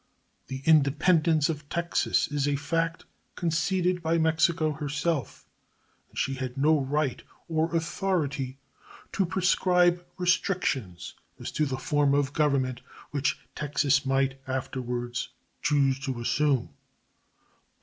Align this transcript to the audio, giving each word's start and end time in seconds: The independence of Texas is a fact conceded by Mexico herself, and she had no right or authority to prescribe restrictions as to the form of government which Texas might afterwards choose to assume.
The 0.47 0.63
independence 0.65 1.47
of 1.47 1.69
Texas 1.69 2.27
is 2.29 2.47
a 2.47 2.55
fact 2.55 3.05
conceded 3.35 4.01
by 4.01 4.17
Mexico 4.17 4.71
herself, 4.71 5.45
and 6.09 6.17
she 6.17 6.33
had 6.33 6.57
no 6.57 6.79
right 6.79 7.21
or 7.47 7.75
authority 7.75 8.57
to 9.11 9.27
prescribe 9.27 10.03
restrictions 10.17 11.13
as 11.39 11.51
to 11.51 11.67
the 11.67 11.77
form 11.77 12.15
of 12.15 12.33
government 12.33 12.81
which 13.11 13.37
Texas 13.53 14.03
might 14.03 14.41
afterwards 14.47 15.29
choose 15.61 15.99
to 15.99 16.19
assume. 16.19 16.69